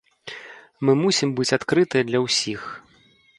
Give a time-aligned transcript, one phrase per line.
[0.87, 2.61] Мы мусім быць адкрытыя для ўсіх.